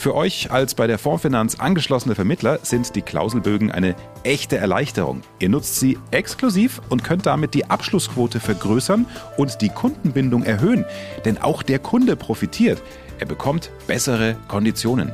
Für 0.00 0.14
euch 0.14 0.50
als 0.50 0.74
bei 0.74 0.86
der 0.86 0.96
Fondsfinanz 0.96 1.56
angeschlossene 1.56 2.14
Vermittler 2.14 2.58
sind 2.62 2.96
die 2.96 3.02
Klauselbögen 3.02 3.70
eine 3.70 3.94
echte 4.22 4.56
Erleichterung. 4.56 5.20
Ihr 5.40 5.50
nutzt 5.50 5.78
sie 5.78 5.98
exklusiv 6.10 6.80
und 6.88 7.04
könnt 7.04 7.26
damit 7.26 7.52
die 7.52 7.66
Abschlussquote 7.66 8.40
vergrößern 8.40 9.04
und 9.36 9.60
die 9.60 9.68
Kundenbindung 9.68 10.42
erhöhen. 10.42 10.86
Denn 11.26 11.36
auch 11.36 11.62
der 11.62 11.80
Kunde 11.80 12.16
profitiert. 12.16 12.82
Er 13.18 13.26
bekommt 13.26 13.70
bessere 13.86 14.36
Konditionen. 14.48 15.12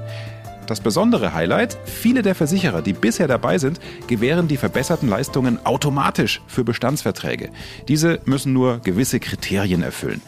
Das 0.69 0.79
besondere 0.79 1.35
Highlight, 1.35 1.77
viele 1.85 2.23
der 2.23 2.37
Versicherer, 2.37 2.81
die 2.81 2.93
bisher 2.93 3.27
dabei 3.27 3.59
sind, 3.59 3.81
gewähren 4.07 4.47
die 4.47 4.57
verbesserten 4.57 5.09
Leistungen 5.09 5.59
automatisch 5.67 6.43
für 6.47 6.63
Bestandsverträge. 6.63 7.51
Diese 7.89 8.21
müssen 8.25 8.53
nur 8.53 8.79
gewisse 8.79 9.19
Kriterien 9.19 9.83
erfüllen. 9.83 10.23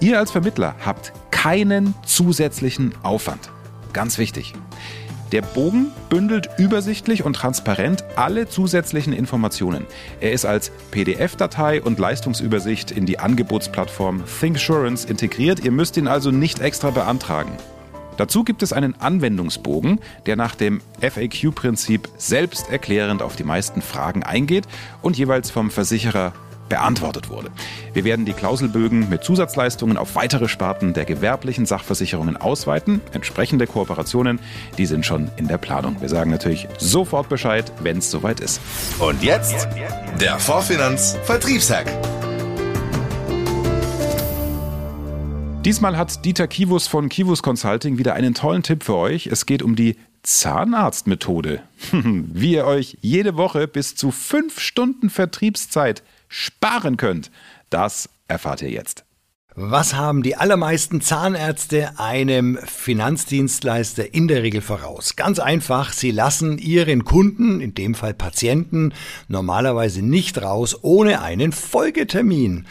Ihr 0.00 0.18
als 0.18 0.30
Vermittler 0.30 0.74
habt 0.84 1.14
keinen 1.30 1.94
zusätzlichen 2.04 2.92
Aufwand. 3.02 3.50
Ganz 3.92 4.18
wichtig. 4.18 4.54
Der 5.32 5.40
Bogen 5.40 5.90
bündelt 6.10 6.50
übersichtlich 6.58 7.24
und 7.24 7.34
transparent 7.34 8.04
alle 8.16 8.48
zusätzlichen 8.48 9.14
Informationen. 9.14 9.86
Er 10.20 10.32
ist 10.32 10.44
als 10.44 10.70
PDF-Datei 10.90 11.80
und 11.80 11.98
Leistungsübersicht 11.98 12.90
in 12.90 13.06
die 13.06 13.18
Angebotsplattform 13.18 14.24
ThinkSurance 14.26 15.08
integriert. 15.08 15.64
Ihr 15.64 15.70
müsst 15.70 15.96
ihn 15.96 16.06
also 16.06 16.30
nicht 16.30 16.60
extra 16.60 16.90
beantragen. 16.90 17.56
Dazu 18.18 18.44
gibt 18.44 18.62
es 18.62 18.74
einen 18.74 19.00
Anwendungsbogen, 19.00 20.00
der 20.26 20.36
nach 20.36 20.54
dem 20.54 20.82
FAQ-Prinzip 21.00 22.10
selbsterklärend 22.18 23.22
auf 23.22 23.34
die 23.34 23.44
meisten 23.44 23.80
Fragen 23.80 24.22
eingeht 24.22 24.64
und 25.00 25.16
jeweils 25.16 25.50
vom 25.50 25.70
Versicherer 25.70 26.34
beantwortet 26.72 27.28
wurde. 27.28 27.50
Wir 27.92 28.02
werden 28.02 28.24
die 28.24 28.32
Klauselbögen 28.32 29.10
mit 29.10 29.22
Zusatzleistungen 29.22 29.98
auf 29.98 30.14
weitere 30.14 30.48
Sparten 30.48 30.94
der 30.94 31.04
gewerblichen 31.04 31.66
Sachversicherungen 31.66 32.38
ausweiten. 32.38 33.02
Entsprechende 33.12 33.66
Kooperationen, 33.66 34.40
die 34.78 34.86
sind 34.86 35.04
schon 35.04 35.30
in 35.36 35.48
der 35.48 35.58
Planung. 35.58 36.00
Wir 36.00 36.08
sagen 36.08 36.30
natürlich 36.30 36.68
sofort 36.78 37.28
Bescheid, 37.28 37.70
wenn 37.82 37.98
es 37.98 38.10
soweit 38.10 38.40
ist. 38.40 38.58
Und 38.98 39.22
jetzt 39.22 39.68
der 40.18 40.38
Vorfinanz 40.38 41.18
Vertriebshack. 41.24 41.92
Diesmal 45.66 45.98
hat 45.98 46.24
Dieter 46.24 46.48
Kivus 46.48 46.86
von 46.86 47.10
Kivus 47.10 47.42
Consulting 47.42 47.98
wieder 47.98 48.14
einen 48.14 48.32
tollen 48.32 48.62
Tipp 48.62 48.82
für 48.82 48.96
euch. 48.96 49.26
Es 49.26 49.44
geht 49.44 49.62
um 49.62 49.76
die 49.76 49.96
Zahnarztmethode. 50.22 51.62
Wie 51.92 52.54
ihr 52.54 52.64
euch 52.64 52.96
jede 53.00 53.36
Woche 53.36 53.66
bis 53.68 53.94
zu 53.94 54.10
fünf 54.10 54.60
Stunden 54.60 55.10
Vertriebszeit 55.10 56.02
sparen 56.32 56.96
könnt, 56.96 57.30
das 57.68 58.08
erfahrt 58.26 58.62
ihr 58.62 58.70
jetzt. 58.70 59.04
Was 59.54 59.94
haben 59.94 60.22
die 60.22 60.34
allermeisten 60.34 61.02
Zahnärzte 61.02 61.98
einem 61.98 62.58
Finanzdienstleister 62.64 64.14
in 64.14 64.26
der 64.26 64.42
Regel 64.42 64.62
voraus? 64.62 65.14
Ganz 65.14 65.38
einfach, 65.38 65.92
sie 65.92 66.10
lassen 66.10 66.56
ihren 66.56 67.04
Kunden, 67.04 67.60
in 67.60 67.74
dem 67.74 67.94
Fall 67.94 68.14
Patienten, 68.14 68.94
normalerweise 69.28 70.00
nicht 70.00 70.40
raus 70.40 70.78
ohne 70.80 71.20
einen 71.20 71.52
Folgetermin. 71.52 72.66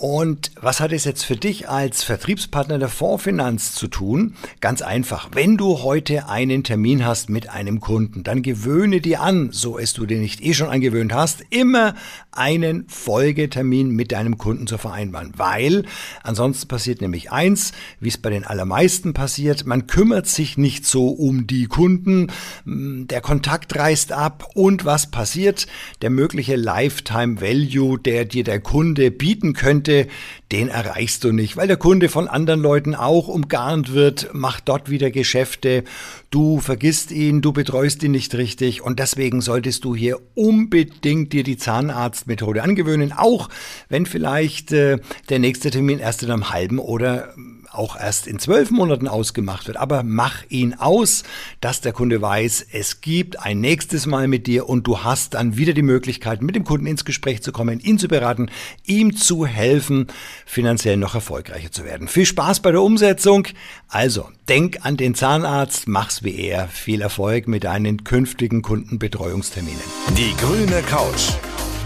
Und 0.00 0.52
was 0.60 0.78
hat 0.78 0.92
es 0.92 1.04
jetzt 1.04 1.24
für 1.24 1.34
dich 1.34 1.68
als 1.68 2.04
Vertriebspartner 2.04 2.78
der 2.78 2.88
Fondsfinanz 2.88 3.74
zu 3.74 3.88
tun? 3.88 4.36
Ganz 4.60 4.80
einfach. 4.80 5.30
Wenn 5.32 5.56
du 5.56 5.82
heute 5.82 6.28
einen 6.28 6.62
Termin 6.62 7.04
hast 7.04 7.28
mit 7.28 7.50
einem 7.50 7.80
Kunden, 7.80 8.22
dann 8.22 8.42
gewöhne 8.42 9.00
dir 9.00 9.22
an, 9.22 9.48
so 9.50 9.76
es 9.76 9.94
du 9.94 10.06
dir 10.06 10.18
nicht 10.18 10.40
eh 10.40 10.54
schon 10.54 10.68
angewöhnt 10.68 11.12
hast, 11.12 11.42
immer 11.50 11.96
einen 12.38 12.88
Folgetermin 12.88 13.90
mit 13.90 14.12
deinem 14.12 14.38
Kunden 14.38 14.66
zu 14.66 14.78
vereinbaren. 14.78 15.32
Weil 15.36 15.84
ansonsten 16.22 16.68
passiert 16.68 17.00
nämlich 17.00 17.32
eins, 17.32 17.72
wie 18.00 18.08
es 18.08 18.16
bei 18.16 18.30
den 18.30 18.44
allermeisten 18.44 19.12
passiert, 19.12 19.66
man 19.66 19.86
kümmert 19.86 20.26
sich 20.26 20.56
nicht 20.56 20.86
so 20.86 21.08
um 21.08 21.46
die 21.46 21.66
Kunden, 21.66 22.28
der 22.64 23.20
Kontakt 23.20 23.76
reißt 23.76 24.12
ab 24.12 24.48
und 24.54 24.84
was 24.84 25.10
passiert? 25.10 25.66
Der 26.00 26.10
mögliche 26.10 26.56
Lifetime 26.56 27.40
Value, 27.40 27.98
der 27.98 28.24
dir 28.24 28.44
der 28.44 28.60
Kunde 28.60 29.10
bieten 29.10 29.52
könnte, 29.52 30.06
den 30.52 30.68
erreichst 30.68 31.24
du 31.24 31.32
nicht, 31.32 31.56
weil 31.56 31.68
der 31.68 31.76
Kunde 31.76 32.08
von 32.08 32.26
anderen 32.26 32.60
Leuten 32.60 32.94
auch 32.94 33.28
umgarnt 33.28 33.92
wird, 33.92 34.32
macht 34.32 34.68
dort 34.68 34.88
wieder 34.88 35.10
Geschäfte, 35.10 35.84
du 36.30 36.60
vergisst 36.60 37.10
ihn, 37.10 37.42
du 37.42 37.52
betreust 37.52 38.02
ihn 38.02 38.12
nicht 38.12 38.34
richtig. 38.34 38.82
Und 38.82 38.98
deswegen 38.98 39.40
solltest 39.40 39.84
du 39.84 39.94
hier 39.94 40.18
unbedingt 40.34 41.32
dir 41.32 41.42
die 41.42 41.58
Zahnarztmethode 41.58 42.62
angewöhnen, 42.62 43.12
auch 43.12 43.48
wenn 43.88 44.06
vielleicht 44.06 44.72
äh, 44.72 44.98
der 45.28 45.38
nächste 45.38 45.70
Termin 45.70 45.98
erst 45.98 46.22
in 46.22 46.30
einem 46.30 46.50
halben 46.50 46.78
oder 46.78 47.34
auch 47.72 47.98
erst 47.98 48.26
in 48.26 48.38
zwölf 48.38 48.70
Monaten 48.70 49.08
ausgemacht 49.08 49.66
wird. 49.66 49.76
Aber 49.76 50.02
mach 50.02 50.42
ihn 50.48 50.74
aus, 50.74 51.24
dass 51.60 51.80
der 51.80 51.92
Kunde 51.92 52.20
weiß, 52.20 52.66
es 52.72 53.00
gibt 53.00 53.40
ein 53.40 53.60
nächstes 53.60 54.06
Mal 54.06 54.28
mit 54.28 54.46
dir 54.46 54.68
und 54.68 54.86
du 54.86 55.02
hast 55.04 55.34
dann 55.34 55.56
wieder 55.56 55.72
die 55.72 55.82
Möglichkeit, 55.82 56.42
mit 56.42 56.56
dem 56.56 56.64
Kunden 56.64 56.86
ins 56.86 57.04
Gespräch 57.04 57.42
zu 57.42 57.52
kommen, 57.52 57.80
ihn 57.80 57.98
zu 57.98 58.08
beraten, 58.08 58.50
ihm 58.84 59.16
zu 59.16 59.46
helfen, 59.46 60.06
finanziell 60.46 60.96
noch 60.96 61.14
erfolgreicher 61.14 61.70
zu 61.70 61.84
werden. 61.84 62.08
Viel 62.08 62.26
Spaß 62.26 62.60
bei 62.60 62.72
der 62.72 62.82
Umsetzung. 62.82 63.46
Also, 63.88 64.28
denk 64.48 64.84
an 64.84 64.96
den 64.96 65.14
Zahnarzt, 65.14 65.88
mach's 65.88 66.22
wie 66.22 66.36
er. 66.36 66.68
Viel 66.68 67.00
Erfolg 67.00 67.48
mit 67.48 67.64
deinen 67.64 68.04
künftigen 68.04 68.62
Kundenbetreuungsterminen. 68.62 69.80
Die 70.16 70.34
grüne 70.36 70.82
Couch. 70.82 71.32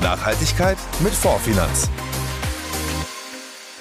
Nachhaltigkeit 0.02 0.78
mit 1.02 1.12
Vorfinanz. 1.12 1.88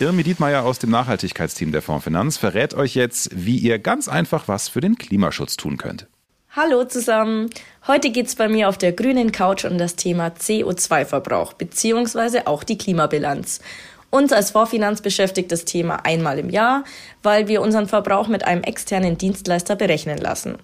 Irmi 0.01 0.24
Dietmeier 0.24 0.63
aus 0.63 0.79
dem 0.79 0.89
Nachhaltigkeitsteam 0.89 1.72
der 1.72 1.84
Fondsfinanz 1.84 2.36
verrät 2.36 2.74
euch 2.74 2.96
jetzt, 2.96 3.29
wie 3.36 3.58
ihr 3.58 3.77
ganz 3.77 4.08
einfach 4.08 4.48
was 4.48 4.67
für 4.67 4.81
den 4.81 4.96
Klimaschutz 4.96 5.58
tun 5.58 5.77
könnt. 5.77 6.08
Hallo 6.50 6.86
zusammen. 6.86 7.51
Heute 7.86 8.10
geht's 8.10 8.36
bei 8.36 8.50
mir 8.50 8.67
auf 8.67 8.79
der 8.79 8.93
grünen 8.93 9.31
Couch 9.31 9.63
um 9.63 9.77
das 9.77 9.96
Thema 9.96 10.29
CO2-Verbrauch 10.29 11.53
bzw. 11.53 12.46
auch 12.46 12.63
die 12.63 12.79
Klimabilanz. 12.79 13.62
Uns 14.10 14.34
als 14.34 14.50
Vorfinanz 14.50 15.01
beschäftigt 15.01 15.51
das 15.51 15.65
Thema 15.65 15.98
einmal 15.98 16.39
im 16.39 16.50
Jahr, 16.50 16.84
weil 17.22 17.48
wir 17.48 17.62
unseren 17.62 17.88
Verbrauch 17.88 18.27
mit 18.27 18.43
einem 18.43 18.63
externen 18.63 19.20
Dienstleister 19.20 19.75
berechnen 19.75 20.17
lassen. 20.17 20.58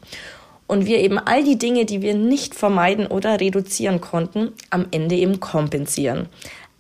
Und 0.66 0.88
wir 0.88 0.98
eben 0.98 1.20
all 1.20 1.44
die 1.44 1.60
Dinge, 1.60 1.86
die 1.86 2.02
wir 2.02 2.16
nicht 2.16 2.56
vermeiden 2.56 3.06
oder 3.06 3.40
reduzieren 3.40 4.02
konnten, 4.02 4.54
am 4.72 4.88
Ende 4.90 5.14
eben 5.14 5.40
kompensieren. 5.40 6.28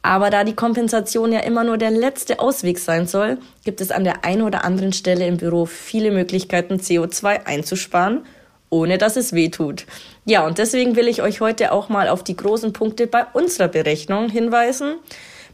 Aber 0.01 0.29
da 0.29 0.43
die 0.43 0.55
Kompensation 0.55 1.31
ja 1.31 1.39
immer 1.39 1.63
nur 1.63 1.77
der 1.77 1.91
letzte 1.91 2.39
Ausweg 2.39 2.79
sein 2.79 3.07
soll, 3.07 3.37
gibt 3.65 3.81
es 3.81 3.91
an 3.91 4.03
der 4.03 4.23
einen 4.23 4.41
oder 4.41 4.63
anderen 4.63 4.93
Stelle 4.93 5.27
im 5.27 5.37
Büro 5.37 5.65
viele 5.65 6.11
Möglichkeiten, 6.11 6.75
CO2 6.75 7.45
einzusparen, 7.45 8.25
ohne 8.69 8.97
dass 8.97 9.17
es 9.17 9.33
weh 9.33 9.49
tut. 9.49 9.85
Ja, 10.25 10.45
und 10.45 10.59
deswegen 10.59 10.95
will 10.95 11.07
ich 11.07 11.21
euch 11.21 11.41
heute 11.41 11.71
auch 11.71 11.89
mal 11.89 12.07
auf 12.07 12.23
die 12.23 12.37
großen 12.37 12.73
Punkte 12.73 13.07
bei 13.07 13.25
unserer 13.33 13.67
Berechnung 13.67 14.29
hinweisen 14.29 14.95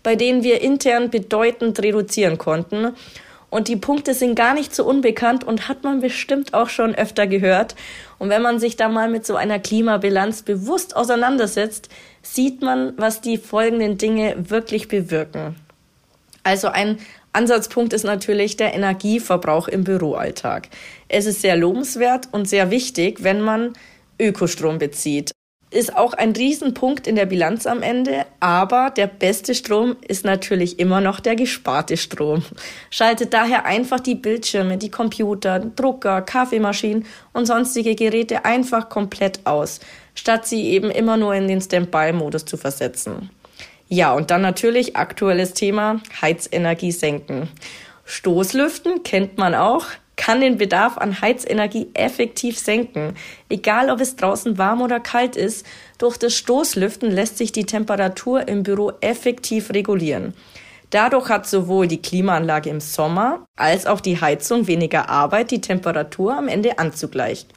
bei 0.03 0.15
denen 0.15 0.43
wir 0.43 0.61
intern 0.61 1.09
bedeutend 1.09 1.81
reduzieren 1.81 2.37
konnten. 2.37 2.93
Und 3.53 3.67
die 3.67 3.75
Punkte 3.75 4.15
sind 4.15 4.33
gar 4.33 4.55
nicht 4.55 4.73
so 4.73 4.83
unbekannt 4.83 5.43
und 5.43 5.67
hat 5.69 5.83
man 5.83 6.01
bestimmt 6.01 6.55
auch 6.55 6.69
schon 6.69 6.95
öfter 6.95 7.27
gehört. 7.27 7.75
Und 8.17 8.29
wenn 8.29 8.41
man 8.41 8.57
sich 8.57 8.77
da 8.77 8.89
mal 8.89 9.11
mit 9.11 9.27
so 9.27 9.35
einer 9.35 9.59
Klimabilanz 9.59 10.41
bewusst 10.41 10.95
auseinandersetzt, 10.95 11.89
sieht 12.23 12.63
man, 12.63 12.97
was 12.97 13.21
die 13.21 13.37
folgenden 13.37 13.99
Dinge 13.99 14.49
wirklich 14.49 14.87
bewirken. 14.87 15.55
Also 16.41 16.69
ein 16.69 16.97
Ansatzpunkt 17.31 17.93
ist 17.93 18.05
natürlich 18.05 18.57
der 18.57 18.73
Energieverbrauch 18.73 19.67
im 19.67 19.83
Büroalltag. 19.83 20.69
Es 21.07 21.27
ist 21.27 21.41
sehr 21.41 21.55
lobenswert 21.55 22.29
und 22.31 22.49
sehr 22.49 22.71
wichtig, 22.71 23.23
wenn 23.23 23.39
man 23.39 23.73
Ökostrom 24.19 24.79
bezieht 24.79 25.31
ist 25.73 25.95
auch 25.95 26.13
ein 26.13 26.31
Riesenpunkt 26.31 27.07
in 27.07 27.15
der 27.15 27.25
Bilanz 27.25 27.65
am 27.65 27.81
Ende, 27.81 28.25
aber 28.39 28.91
der 28.91 29.07
beste 29.07 29.55
Strom 29.55 29.95
ist 30.07 30.23
natürlich 30.23 30.79
immer 30.79 31.01
noch 31.01 31.19
der 31.19 31.35
gesparte 31.35 31.97
Strom. 31.97 32.43
Schaltet 32.89 33.33
daher 33.33 33.65
einfach 33.65 33.99
die 33.99 34.15
Bildschirme, 34.15 34.77
die 34.77 34.91
Computer, 34.91 35.59
Drucker, 35.59 36.21
Kaffeemaschinen 36.21 37.05
und 37.33 37.45
sonstige 37.45 37.95
Geräte 37.95 38.45
einfach 38.45 38.89
komplett 38.89 39.45
aus, 39.45 39.79
statt 40.15 40.47
sie 40.47 40.69
eben 40.69 40.91
immer 40.91 41.17
nur 41.17 41.33
in 41.33 41.47
den 41.47 41.61
Standby-Modus 41.61 42.45
zu 42.45 42.57
versetzen. 42.57 43.29
Ja, 43.89 44.13
und 44.13 44.31
dann 44.31 44.41
natürlich 44.41 44.95
aktuelles 44.95 45.53
Thema 45.53 46.01
Heizenergie 46.21 46.91
senken. 46.91 47.49
Stoßlüften 48.05 49.03
kennt 49.03 49.37
man 49.37 49.55
auch 49.55 49.85
kann 50.15 50.41
den 50.41 50.57
Bedarf 50.57 50.97
an 50.97 51.21
Heizenergie 51.21 51.89
effektiv 51.93 52.59
senken. 52.59 53.15
Egal 53.49 53.89
ob 53.89 53.99
es 53.99 54.15
draußen 54.15 54.57
warm 54.57 54.81
oder 54.81 54.99
kalt 54.99 55.35
ist, 55.35 55.65
durch 55.97 56.17
das 56.17 56.33
Stoßlüften 56.33 57.11
lässt 57.11 57.37
sich 57.37 57.51
die 57.51 57.65
Temperatur 57.65 58.47
im 58.47 58.63
Büro 58.63 58.91
effektiv 59.01 59.71
regulieren. 59.71 60.33
Dadurch 60.91 61.29
hat 61.29 61.47
sowohl 61.47 61.87
die 61.87 62.01
Klimaanlage 62.01 62.69
im 62.69 62.79
Sommer 62.79 63.45
als 63.55 63.87
auch 63.87 63.99
die 63.99 64.21
Heizung 64.21 64.67
weniger 64.67 65.09
Arbeit, 65.09 65.49
die 65.49 65.61
Temperatur 65.61 66.37
am 66.37 66.47
Ende 66.47 66.77
anzugleichen. 66.77 67.49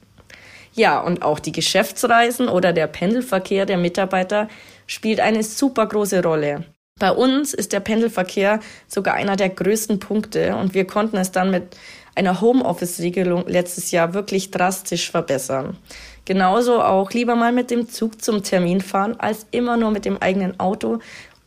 Ja, 0.73 1.01
und 1.01 1.23
auch 1.23 1.39
die 1.39 1.53
Geschäftsreisen 1.53 2.49
oder 2.49 2.73
der 2.73 2.87
Pendelverkehr 2.87 3.67
der 3.67 3.77
Mitarbeiter 3.77 4.49
spielt 4.87 5.21
eine 5.21 5.43
super 5.43 5.87
große 5.87 6.23
Rolle. 6.23 6.65
Bei 6.99 7.11
uns 7.11 7.53
ist 7.53 7.75
der 7.75 7.81
Pendelverkehr 7.81 8.61
sogar 8.89 9.15
einer 9.15 9.37
der 9.37 9.51
größten 9.51 10.01
Punkte 10.01 10.57
und 10.57 10.73
wir 10.73 10.87
konnten 10.87 11.19
es 11.19 11.31
dann 11.31 11.51
mit 11.51 11.77
einer 12.17 12.41
Homeoffice-Regelung 12.41 13.45
letztes 13.47 13.91
Jahr 13.91 14.15
wirklich 14.15 14.51
drastisch 14.51 15.11
verbessern. 15.11 15.77
Genauso 16.25 16.83
auch 16.83 17.13
lieber 17.13 17.37
mal 17.37 17.53
mit 17.53 17.71
dem 17.71 17.89
Zug 17.89 18.21
zum 18.21 18.43
Termin 18.43 18.81
fahren, 18.81 19.15
als 19.19 19.47
immer 19.53 19.77
nur 19.77 19.93
mit 19.93 20.05
dem 20.05 20.21
eigenen 20.21 20.59
Auto 20.59 20.99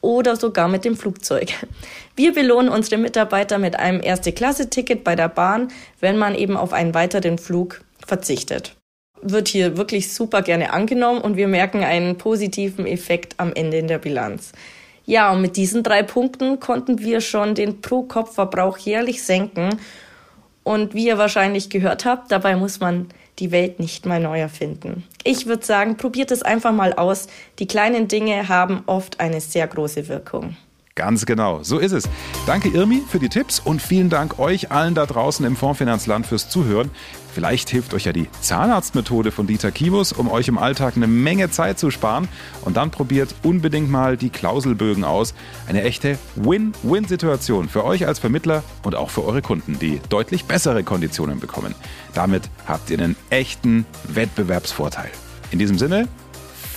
oder 0.02 0.38
sogar 0.38 0.70
mit 0.70 0.86
dem 0.86 0.96
Flugzeug. 0.96 1.50
Wir 2.16 2.34
belohnen 2.34 2.70
unsere 2.70 2.98
Mitarbeiter 3.02 3.58
mit 3.58 3.78
einem 3.78 4.02
Erste-Klasse-Ticket 4.02 5.04
bei 5.04 5.16
der 5.16 5.28
Bahn, 5.28 5.70
wenn 6.00 6.18
man 6.18 6.36
eben 6.36 6.56
auf 6.56 6.72
einen 6.72 6.94
weiteren 6.94 7.38
Flug 7.38 7.82
verzichtet. 8.06 8.76
Wird 9.22 9.50
hier 9.50 9.76
wirklich 9.76 10.14
super 10.14 10.42
gerne 10.42 10.72
angenommen 10.72 11.20
und 11.20 11.36
wir 11.36 11.50
merken 11.50 11.84
einen 11.84 12.18
positiven 12.18 12.86
Effekt 12.86 13.34
am 13.38 13.52
Ende 13.54 13.78
in 13.78 13.88
der 13.88 13.98
Bilanz. 13.98 14.54
Ja, 15.06 15.32
und 15.34 15.42
mit 15.42 15.58
diesen 15.58 15.84
drei 15.84 16.04
Punkten 16.04 16.60
konnten 16.60 17.00
wir 17.00 17.20
schon 17.20 17.56
den 17.56 17.82
Pro-Kopf-Verbrauch 17.82 18.78
jährlich 18.78 19.24
senken 19.24 19.80
und 20.70 20.94
wie 20.94 21.08
ihr 21.08 21.18
wahrscheinlich 21.18 21.72
gehört 21.72 22.06
habt, 22.06 22.32
dabei 22.32 22.56
muss 22.56 22.80
man 22.80 23.08
die 23.40 23.50
Welt 23.50 23.80
nicht 23.80 24.06
mal 24.06 24.20
neu 24.20 24.40
erfinden. 24.40 25.04
Ich 25.24 25.48
würde 25.48 25.66
sagen, 25.66 25.98
probiert 25.98 26.30
es 26.30 26.44
einfach 26.44 26.72
mal 26.72 26.94
aus. 26.94 27.26
Die 27.58 27.66
kleinen 27.66 28.08
Dinge 28.08 28.50
haben 28.50 28.84
oft 28.86 29.20
eine 29.20 29.42
sehr 29.42 29.66
große 29.66 30.08
Wirkung. 30.08 30.58
Ganz 31.00 31.26
genau, 31.26 31.64
so 31.64 31.78
ist 31.78 31.94
es. 31.94 32.10
Danke 32.46 32.68
Irmi 32.68 33.02
für 33.08 33.20
die 33.20 33.30
Tipps 33.30 33.62
und 33.62 33.82
vielen 33.82 34.10
Dank 34.10 34.38
euch 34.38 34.70
allen 34.70 34.96
da 34.96 35.06
draußen 35.06 35.46
im 35.46 35.56
Fondsfinanzland 35.56 36.28
fürs 36.28 36.50
Zuhören. 36.50 36.92
Vielleicht 37.34 37.70
hilft 37.70 37.94
euch 37.94 38.04
ja 38.04 38.12
die 38.12 38.28
Zahnarztmethode 38.42 39.32
von 39.32 39.48
Dieter 39.48 39.72
Kibus, 39.72 40.12
um 40.12 40.30
euch 40.30 40.50
im 40.50 40.58
Alltag 40.58 40.98
eine 40.98 41.08
Menge 41.08 41.50
Zeit 41.52 41.80
zu 41.80 41.90
sparen. 41.90 42.28
Und 42.66 42.76
dann 42.76 42.92
probiert 42.92 43.34
unbedingt 43.44 43.90
mal 43.90 44.18
die 44.18 44.30
Klauselbögen 44.30 45.06
aus. 45.06 45.34
Eine 45.70 45.84
echte 45.84 46.18
Win-Win-Situation 46.36 47.70
für 47.70 47.86
euch 47.86 48.06
als 48.06 48.20
Vermittler 48.20 48.62
und 48.84 48.96
auch 48.96 49.10
für 49.10 49.24
eure 49.24 49.42
Kunden, 49.42 49.80
die 49.80 50.02
deutlich 50.10 50.44
bessere 50.44 50.84
Konditionen 50.84 51.40
bekommen. 51.40 51.76
Damit 52.14 52.50
habt 52.68 52.90
ihr 52.90 53.00
einen 53.00 53.16
echten 53.30 53.86
Wettbewerbsvorteil. 54.04 55.12
In 55.52 55.60
diesem 55.60 55.78
Sinne, 55.78 56.10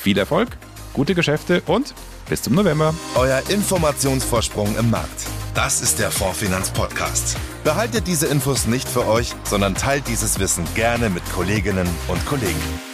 viel 0.01 0.17
Erfolg, 0.17 0.57
gute 0.93 1.15
Geschäfte 1.15 1.63
und 1.67 1.95
bis 2.29 2.43
zum 2.43 2.55
November. 2.55 2.95
Euer 3.15 3.43
Informationsvorsprung 3.49 4.77
im 4.77 4.91
Markt. 4.91 5.27
Das 5.55 5.83
ist 5.83 5.99
der 5.99 6.11
Fondsfinanz 6.11 6.71
Podcast. 6.71 7.37
Behaltet 7.65 8.07
diese 8.07 8.27
Infos 8.27 8.67
nicht 8.67 8.89
für 8.89 9.07
euch, 9.07 9.35
sondern 9.45 9.75
teilt 9.75 10.09
dieses 10.09 10.39
Wissen 10.39 10.65
gerne 10.75 11.11
mit 11.11 11.23
Kolleginnen 11.33 11.89
und 12.09 12.25
Kollegen. 12.27 12.92